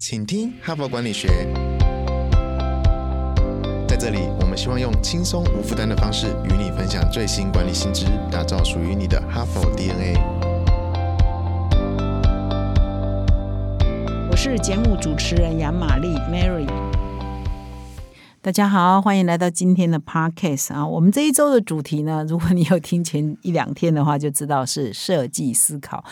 [0.00, 1.26] 请听哈佛管理学。
[3.88, 10.14] 在这里，我们希望用轻松无负担的方式与你分享最新管理新知，打造属于你的哈佛 DNA。
[14.30, 16.68] 我是节目主持人杨玛丽 Mary。
[18.40, 20.86] 大家好，欢迎来到今天的 Podcast 啊！
[20.86, 26.04] 我们这一周的主题呢，如果你有听前一两天的话，就知道是设计思考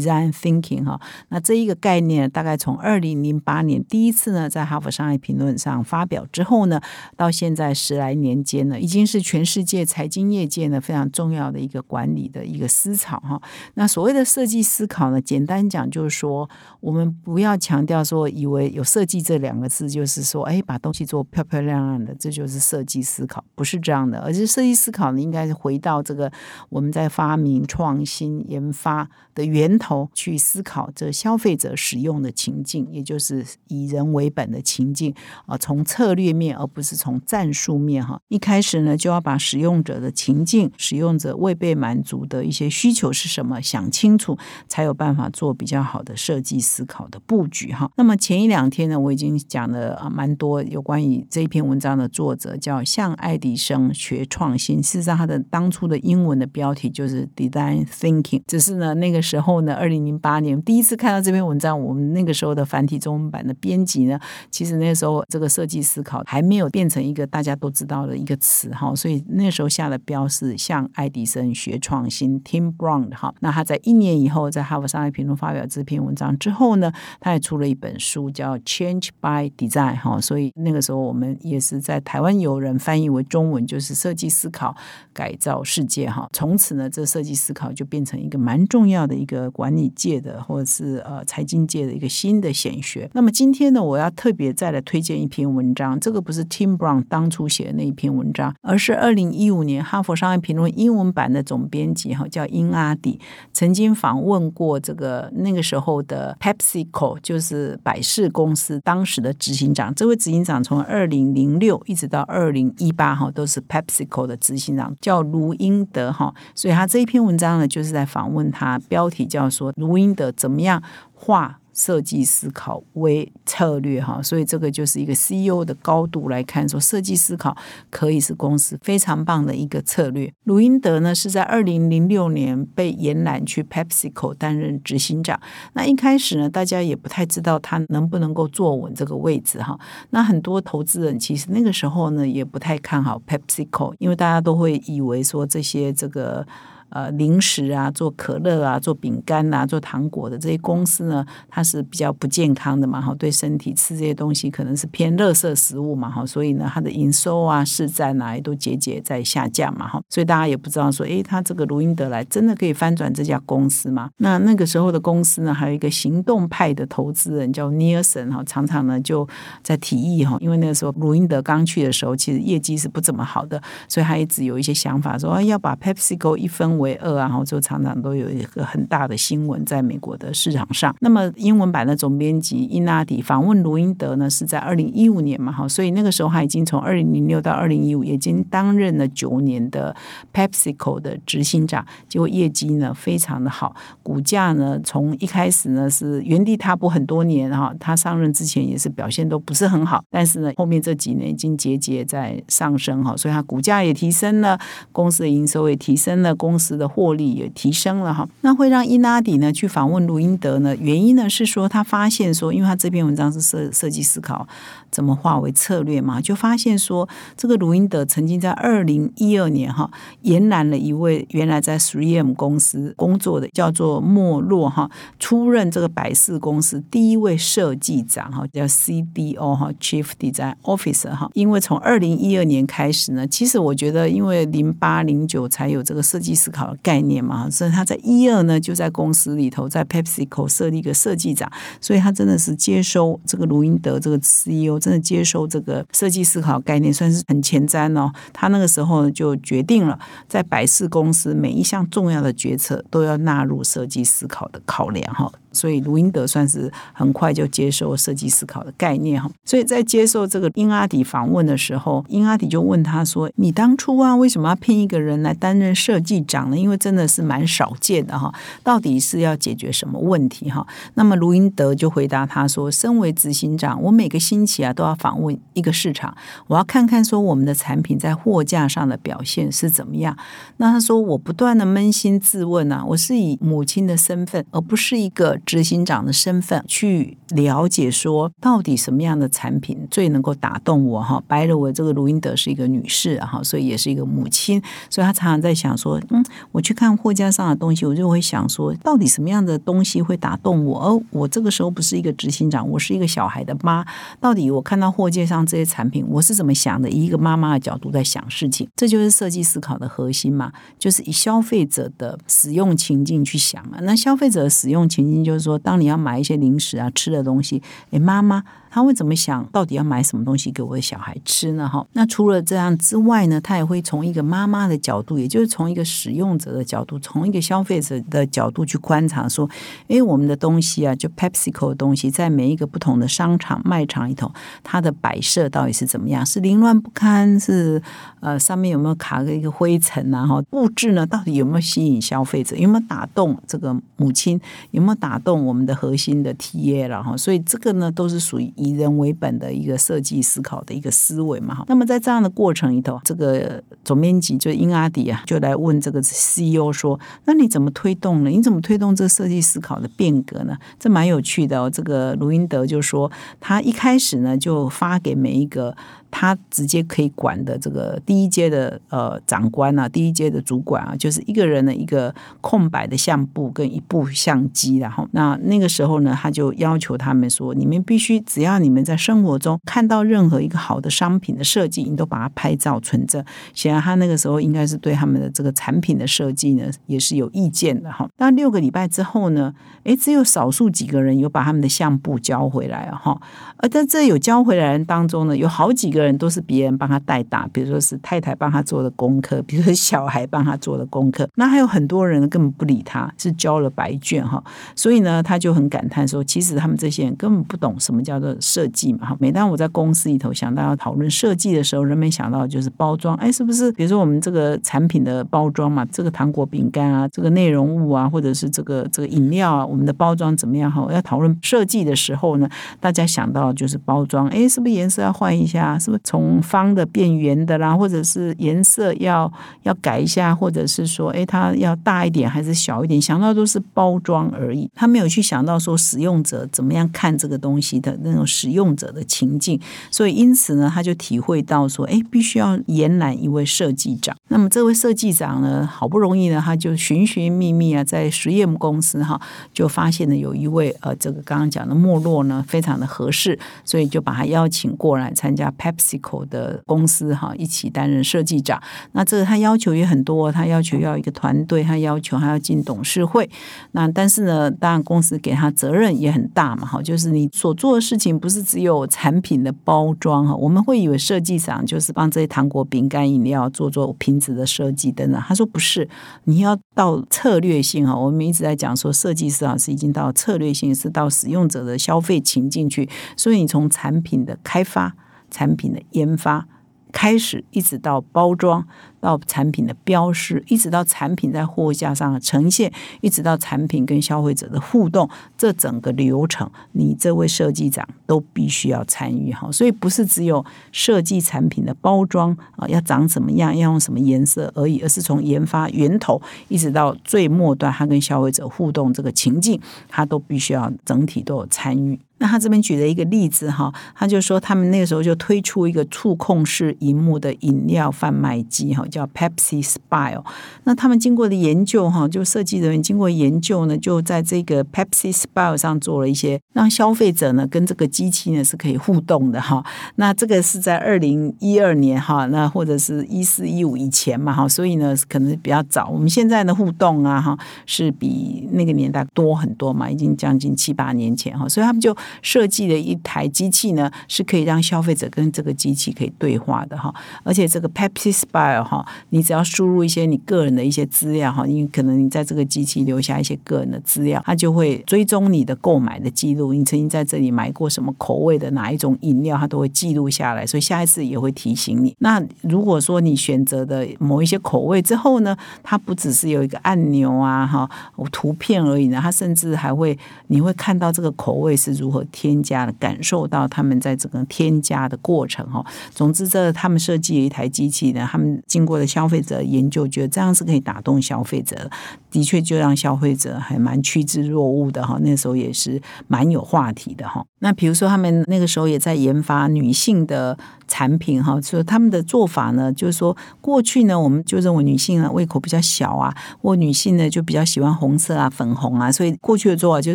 [0.00, 1.00] （Design Thinking） 哈。
[1.28, 6.80] 那这一个概念，大概从二零零八年第一次呢，在哈佛商业评论上发表之后呢，
[7.16, 13.42] 到现在十来年间呢，已经是全世界财经业界呢非常重要的一个管理的一个思潮哈。
[13.74, 16.48] 那所谓的设计思考呢，简单讲就是说，
[16.80, 22.04] 我们不要强调说，以为有设计这两个字，就是说，哎，把东西做漂漂亮亮。
[22.04, 26.30] 的，这就是设计思考，不是这样的，而是设计思考呢，应该是回到这个
[26.68, 35.14] 我们在发明、创新、研发的源头头去思考这消费者使用的情境，也就是以人为本的情境
[35.46, 38.18] 啊，从策略面而不是从战术面哈。
[38.28, 47.90] 一开始呢，就要把使用者的情境、使用者未被满足的一些需求是什么想清楚，才有办法做比较好的设计思考的布局哈。
[47.96, 51.64] 那么前一两天呢，我已经讲了啊，蛮多有关于这篇。
[51.64, 58.42] 文章的作者叫向爱迪生学创新，事实上他的当初的英文的标题就是 Design Thinking。
[58.46, 64.16] 只是呢，那个时候呢，二零零八年第一次看到这篇文章，我们那个时候的繁体中文版的编辑呢，
[64.50, 73.34] 其实那时候这个设计思考还没有变成一个大家都知道的一个词哈，所以那时候下的标是向爱迪生学创新，Tim Brown 哈。
[73.40, 81.64] 那他在一年以后，在哈佛商业评论发表这篇文章之后呢，他也出了一本书叫 Change by Design 哈，所以那个时候我们也。
[81.64, 84.76] 是在台湾有人翻译为中文，就是设计思考
[85.14, 86.28] 改造世界哈。
[86.30, 93.08] 从此呢，这设计思考就变成一个蛮重要的一个管理界的或者是呃财经界的一个新的显学。
[93.14, 103.20] 那么今天呢，我要特别再来推荐一篇文章，这个不是 Tim Brown 当初写的那一篇文章，而是二零一五年哈佛商业评论英文版的总编辑哈叫英阿迪，
[103.52, 109.94] 曾经访问过这个那个时候的 PepsiCo，就是百事公司当时的执行长。
[109.94, 120.82] 这位执行长从二零零六一直到二零一八哈，都是 PepsiCo 的执行长，叫卢英德哈，所以他这一篇文章呢，就是在访问他，标题叫说卢英德怎么样
[121.12, 121.60] 画。
[121.76, 127.56] 设计思考为策略哈，所以这个就是一个 CEO 的高度来看，说设计思考
[127.90, 130.32] 可以是公司非常棒的一个策略。
[130.44, 135.40] 卢英德呢是在二零零六年被延揽去 PepsiCo 担任执行长。
[135.72, 139.76] 那一开始呢，大家也不太知道他能不能够坐稳这个位置哈。
[140.10, 146.46] 那很多投资人其实那个时候呢也不太看好 PepsiCo，因为大家都会以为说这些这个。
[146.94, 164.08] 呃，零食啊，做可乐啊，做饼干啊，做糖果的这些公司呢，它是比较不健康的嘛，哈，对身体吃这些东西可能是偏垃圾食物嘛，哈，所以呢，它的营收啊、市占啊也都节节在下降嘛，哈，所以大家也不知道说，诶，他这个卢英德来真的可以翻转这家公司吗？
[164.18, 169.28] 那那个时候的公司呢，还有一个行动派的投资人叫尼尔森哈，常常呢就
[169.64, 176.83] 在提议哈，因为那个时候卢英德刚去的时候，其实业绩是不怎么好的，所以他一直有一些想法说，要把 PepsiCo 一分为。
[176.84, 180.94] 为二，然后就常常都有一个很大的新闻在美国的市场上。
[181.00, 189.96] 那么英文版的总编辑伊纳迪访问卢英德呢，是在二零一五年嘛，哈，所以那个时候他已经从二零零六到二零一五，已经担任了九年的
[190.34, 204.58] PepsiCo 的执行长，结果业绩呢非常的好，股价呢从一开始呢是原地踏步很多年，哈，他上任之前也是表现都不是很好，但是呢后面这几年已经节节在上升，哈，所以它股价也提升了，
[204.92, 206.73] 公司的营收也提升了，公司。
[206.76, 210.74] 的获利也提升了哈，那会让伊拉迪呢去访问卢英德呢？
[210.76, 214.46] 原因呢是说他发现说，因为他这篇文章是设设计思考
[214.90, 219.90] 怎么化为策略嘛，就发现说这个卢英德曾经在二零一二年哈
[220.22, 236.78] 延揽了一位原来在 Three M 公司工作的叫做莫洛哈出任这个百事公司第一位设计长哈，叫 CDO 哈 Chief Design Officer 哈，因为从二零一二年开始呢，其实我觉得因为零八零九才有这个设计思考的。
[236.84, 248.12] 概念嘛，所以他在一二呢就在公司里头，在 PepsiCo 设立一个设计长，所以他真的是接收这个卢英德这个 CEO，真的接收这个设计思考概念，算是很前瞻哦。
[248.34, 249.98] 他那个时候就决定了，
[250.28, 255.32] 在百事公司每一项重要的决策都要纳入设计思考的考量哈。
[255.52, 268.32] 所以卢英德算是很快就接受设计思考的概念哈，所以在接受这个英阿迪访问的时候，英阿迪就问他说：“你当初啊为什么要聘一个人来担任设计长因为真的是蛮少见的哈。
[268.62, 270.66] 到底是要解决什么问题哈？
[270.94, 280.16] 那么卢英德就回答他说：“身为执行长，我每个星期啊都要访问一个市场，我要看看说我们的产品在货架上的表现是怎么样。”
[280.58, 300.80] 那他说：“我不断的扪心自问啊，我是以母亲的身份，而不是一个执行长的身份去了解说，到底什么样的产品最能够打动我哈。”白了我这个卢英德是一个女士哈，所以也是一个母亲，所以她常常在想说：“嗯，我去看货架上的东西，我就会想说，到底什么样的东西会打动我？
[300.80, 303.84] 而我这个时候不是一个执行长，我是一个小孩的妈，
[304.20, 306.88] 到底我看到货架上这些产品，我是怎么想的？
[306.90, 313.78] 以一个妈妈的角度在想事情，这就是设计思考的核心嘛，就是以消费者的使用情境去想嘛。
[313.82, 318.44] 那消费者的使用情境就是说，当你要买一些零食啊、吃的东西，诶，妈妈。
[318.74, 319.48] 他会怎么想？
[319.52, 321.68] 到底要买什么东西给我的小孩吃呢？
[321.68, 329.48] 哈，那除了这样之外呢，他也会从一个妈妈的角度，也就是从一个使用者的角度，从一个消费者的角度去观察，说，
[329.86, 334.32] 哎，我们的东西啊，就 PepsiCo 的东西，在每一个不同的商场卖场里头，
[334.64, 336.26] 它的摆设到底是怎么样？
[336.26, 337.38] 是凌乱不堪？
[337.38, 337.80] 是
[338.18, 340.26] 呃，上面有没有卡个一个灰尘啊？
[340.26, 342.56] 哈，布置呢，到底有没有吸引消费者？
[342.56, 344.40] 有没有打动这个母亲？
[344.72, 347.00] 有没有打动我们的核心的 TA 了？
[347.00, 348.52] 哈，所以这个呢，都是属于。
[348.64, 351.64] 以人为本的一个设计思考的一个思维嘛，哈。
[351.68, 358.30] 那么在这样的过程里头，这个总编辑就英阿迪啊，就来问这个 CEO 说：“那你怎么推动呢？
[358.30, 361.68] 你怎么推动这设计思考的变革呢？”这蛮有趣的哦。
[361.68, 365.76] 这个卢英德就说，他一开始呢就发给每一个。
[366.16, 383.24] 他直接可以管的这个第一阶的呃长官啊，第一阶的主管啊，就是一个人的一个空白的相簿跟一部相机，然后那那个时候呢，他就要求他们说，你们必须只要你们在生活中看到任何一个好的商品的设计，你都把它拍照存着。
[383.52, 388.08] 显然他那个时候应该是对他们的这个产品的设计呢也是有意见的哈。
[388.18, 389.52] 那六个礼拜之后呢，
[389.82, 393.20] 诶，只有少数几个人有把他们的相簿交回来哈。
[393.56, 396.03] 而在这有交回来人当中呢，有好几个。
[396.04, 401.28] 人都是别人帮他代打，比如说是太太帮他做的功课， 比如说小孩帮他做的功课。
[401.36, 404.42] 那还有很多人根本不理他，是交了白卷哈。
[404.76, 409.08] 所以呢，他就很感叹说，其实他们这些人根本不懂什么叫做设计嘛。
[409.08, 413.72] 哈，每当我在公司里头想到要讨论设计的时候，人们想到就是包装，哎，是不是？
[413.72, 420.70] 比如说我们这个产品的包装嘛，这个糖果、饼干啊，这个内容物啊，或者是这个这个饮料啊，我们的包装怎么样？
[420.70, 422.48] 哈，要讨论设计的时候呢，
[422.80, 425.78] 大家想到就是包装，哎，是不是颜色要换一下？
[425.78, 425.93] 是不是？
[426.02, 429.30] 从方的变圆的啦，或者是颜色要
[429.62, 433.00] 要改一下，或者是说，哎，它要大一点还是小一点？
[433.00, 439.60] 想到都是包装而已，他没有去想到说使用者怎么样看这个东西的那种使用者的情境。
[439.90, 444.16] 所以因此呢，他就体会到说，哎，必须要延揽一位设计长。
[444.28, 449.20] 那么这位设计长呢，好不容易呢，他就寻寻觅觅啊，在实验公司哈，
[449.52, 455.73] 就发现了有一位呃，这个刚刚讲的没落呢，非常的合适，所以就把他邀请过来参加拍。
[455.74, 458.62] PepsiCo 的公司哈，一起担任设计长。
[458.92, 463.28] 那这个他要求也很多，他要求要一个团队，他要求还要进董事会。
[463.72, 470.34] 那但是呢，当然公司给他责任也很大嘛，哈，就是你所做的事情不是只有产品的包装哈。
[470.34, 475.20] 我们会以为设计长就是帮这些糖果、饼干、饮料做做瓶子的设计等等。
[475.20, 475.88] 他说不是，
[476.24, 477.94] 你要到策略性哈。
[477.94, 482.88] 我们一直在讲说，设计师啊是已经到策略性，是到使用者的消费情境去。
[483.16, 484.94] 所以你从产品的开发。
[485.34, 486.46] 产品的研发
[486.92, 488.64] 开始，一直到包装，
[489.00, 499.50] 到产品的标识，一直到产品在货架上的呈现，一直到产品跟消费者的互动，这整个流程，你这位设计长都必须要参与哈。
[499.50, 511.98] 所以不是只有设计产品的包装啊，要长什么样，要用什么颜色而已，而是从研发源头一直到最末端，他跟消费者互动这个情境，他都必须要整体都有参与。
[512.18, 520.24] 那他这边举了一个例子哈，他就说他们那个时候就推出一个触控式荧幕的饮料贩卖机哈，叫 Pepsi Smile。
[520.62, 529.64] 那他们经过的研究哈，就设计人员经过研究呢，就在这个 Pepsi Smile 上做了一些让消费者呢跟这个机器呢是可以互动的哈。
[529.96, 535.88] 那这个是在二零一二年哈，那或者是一四一五以前嘛哈，所以呢可能比较早。
[535.88, 541.94] 我们现在的互动啊哈，是比那个年代多很多嘛，已经将近七八年前哈，所以他们就。
[542.22, 546.94] 设计的一台机器呢，是可以让消费者跟这个机器可以对话的哈。
[547.22, 556.52] 而且这个 Pepsi Spire 哈，你只要输入一些你个人的一些资料哈，因为可能你在这个机器留下一些个人的资料，它就会追踪你的购买的记录。
[556.52, 561.94] 你曾经在这里买过什么口味的哪一种饮料，它都会记录下来，所以下一次也会提醒你。
[561.98, 567.68] 那如果说你选择的某一些口味之后呢，它不只是有一个按钮啊哈
[568.12, 569.96] 图片而已呢，它甚至还会
[570.28, 575.64] 你会看到这个口味是如和添加的，感受到他们在整个添加的过程哈。
[575.90, 581.70] 总之，这他们设计一台机器呢，他们经过了消费者研究，觉得这样是可以打动消费者，
[582.10, 584.98] 的确就让消费者还蛮趋之若鹜的哈。
[585.00, 587.24] 那时候也是蛮有话题的哈。
[587.38, 590.36] 那比如说，他们那个时候也在研发女性的。
[590.66, 599.94] 产品哈，所以他们的做法呢，就是说过去呢，我们就认为女性啊胃口比较小啊，或女性呢就比较喜欢红色啊、粉红啊，所以过去的做法就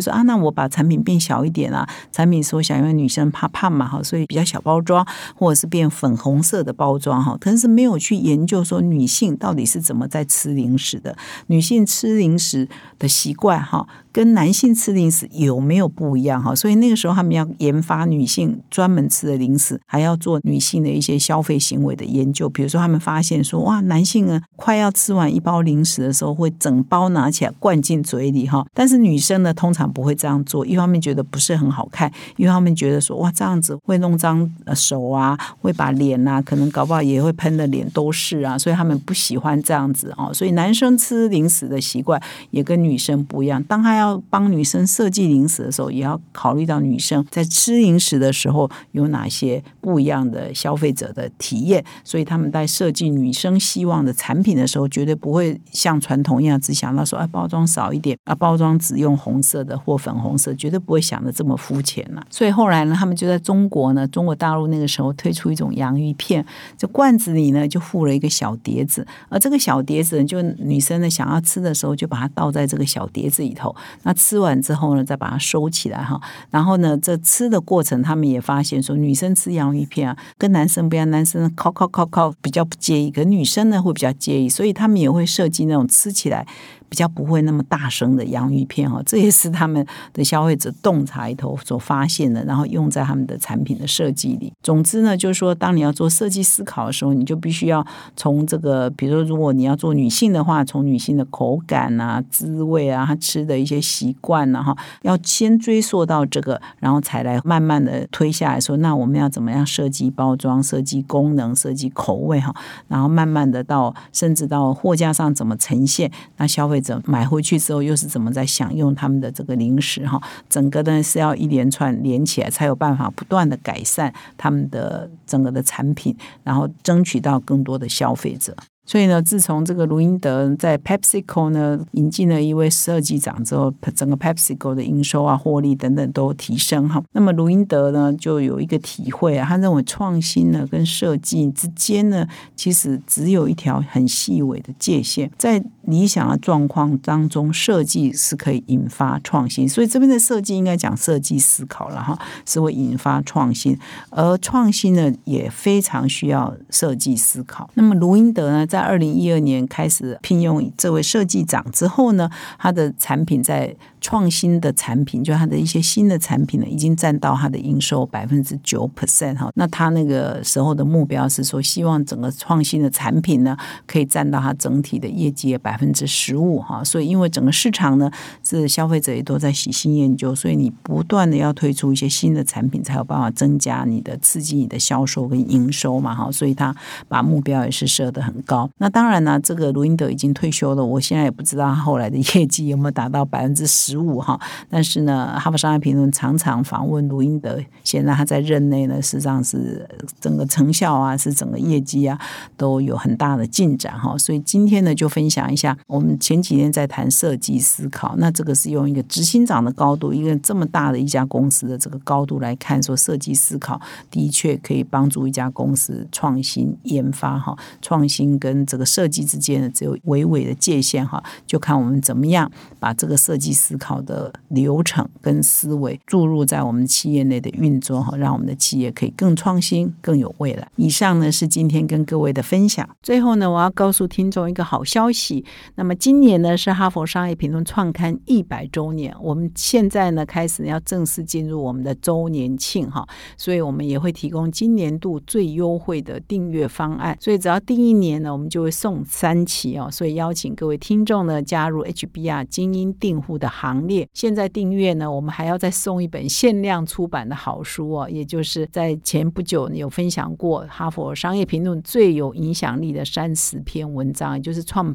[0.00, 11.16] 是啊，那我把产品变小一点啊，产品缩小，因为女生怕胖嘛哈，所以比较小包装，或者是变粉红色的包装哈，可是没有去研究说女性到底是怎么在吃零食的，
[11.48, 13.86] 女性吃零食的习惯哈。
[14.12, 16.54] 跟男性吃零食有没有不一样哈？
[16.54, 22.48] 所以那个时候他们要研发女性专门吃的零食，还要做女性的一些消费行为的研究。
[22.48, 28.66] 比如说，他们发现说，哇，男性呢快要吃完一包零食的时候，会整包拿起来灌进嘴里哈。
[28.74, 30.66] 但是女生呢，通常不会这样做。
[30.66, 38.58] 一方面觉得不是很好看，一方面觉得说，哇，这样子会弄脏手啊，会把脸啊，可能搞不好也会喷的脸都是啊。
[38.58, 40.32] 所以他们不喜欢这样子哦。
[40.34, 43.62] 所以男生吃零食的习惯也跟女生不一样。
[43.64, 51.84] 当他要帮女生设计零食的时候，也要考虑到女生在吃零食的时候有哪些不一样的消费者的体验。
[52.02, 62.26] 所以他们在设计女生希望的产品的时候，绝对不会像传统一样只想到说，啊，包装少一点啊，包装只用红色的或粉红色，绝对不会想的这么肤浅了。
[62.30, 66.44] 所以后来呢，他们就在中国呢，中国大陆那个时候推出一种洋芋片，
[66.78, 73.74] 这罐子里呢就附了一个小碟子，而这个小碟子就女生呢想要吃的时候，就把它倒在这个小碟子里头。
[74.02, 76.20] 那吃完之后呢，再把它收起来哈。
[76.50, 86.46] 然后呢，这吃的过程，他们也发现说，女生吃洋芋片啊，跟男生不一样，男生靠靠靠靠比较不介意，可女生呢会比较介意，所以他们也会设计那种吃起来。
[86.90, 94.52] 比较不会那么大声的洋芋片哦， 这也是他们的消费者洞察里头所发现的，然后用在他们的产品的设计里。
[94.60, 112.52] 总之呢，就是说，当你要做设计思考的时候，你就必须要从这个，比如说，如果你要做女性的话，从女性的口感啊、滋味啊、她吃的一些习惯啊，哈，要先追溯到这个，然后才来慢慢的推下来说，那我们要怎么样设计包装、设计功能、设计口味哈，
[112.88, 116.79] 然后慢慢的到甚至到货架上怎么呈现，那消费。
[117.04, 120.20] 买回去之后又是怎么在享用他们的这个零食哈？
[120.48, 128.56] 整个呢是要一连串连起来，才有办法不断的改善他们的整个的产品，然后争取到更多的消费者。
[128.90, 137.00] 所以呢，自从这个卢英德在 PepsiCo 呢引进了一位设计长之后，整个 PepsiCo 的营收啊、获利等等都提升哈。
[137.12, 149.68] 那么卢英德呢就有一个体会啊，他认为创新呢跟设计之间呢，其实只有一条很细微的界限，在理想的状况当中，设计是可以引发创新。
[149.68, 153.78] 所以这边的设计应该讲设计思考了哈，是会引发创新，
[154.10, 157.70] 而创新呢也非常需要设计思考。
[157.74, 163.76] 那么卢英德呢在二零一二年开始聘用这位设计长之后呢，他的产品在。
[164.00, 169.50] 创新的产品，就它的一些新的产品呢，已经占到它的营收百分之九 percent 哈。
[169.54, 176.82] 那他那个时候的目标是说，希望整个创新的产品呢，可以占到它整体的业绩的百分之十五哈。
[176.82, 178.10] 所以，因为整个市场呢，
[178.42, 186.32] 是消费者也都在喜新厌旧，所以你不断的要推出一些新的产品，才有办法增加你的刺激你的销售跟营收嘛哈。
[186.32, 186.74] 所以他
[187.06, 188.70] 把目标也是设得很高。
[188.78, 193.89] 那当然呢，这个卢英德已经退休了，我现在也不知道他后来的业绩有没有达到百分之十。
[193.90, 199.88] 十五哈，但是呢，《哈佛商业评论》常常访问卢英德，现在他在任内呢，实际上是
[200.20, 202.18] 整个成效啊，是整个业绩啊，
[202.56, 204.16] 都有很大的进展哈。
[204.16, 213.80] 所以今天呢，就分享一下我们前几天在谈设计思考，那这个是用一个执行长的高度，一个这么大的一家公司的这个高度来看，说设计思考
[214.10, 217.56] 的确可以帮助一家公司创新研发哈。
[217.82, 230.68] 创新跟这个设计之间的只有微微的界限哈，就看我们怎么样把这个设计思考的流程跟思维注入在我们企业内的运作哈，让我们的企业可以更创新、更有未来。
[230.76, 232.88] 以上呢是今天跟各位的分享。
[233.02, 235.44] 最后呢，我要告诉听众一个好消息。
[235.76, 243.06] 那么今年呢是哈佛商业评论创刊一百周年，我们现在呢开始要正式进入我们的周年庆哈，
[243.36, 247.16] 所以我们也会提供今年度最优惠的订阅方案。
[247.20, 249.88] 所以只要订一年呢，我们就会送三期哦。
[249.90, 254.08] 所以邀请各位听众呢加入 HBR 精英订户的行行列。
[254.12, 264.94] 现在订阅呢，我们还要再送一本限量出版的好书哦，也就是在前不久有分享过哈佛商业评论最有影响力的三十篇文章，也就是创。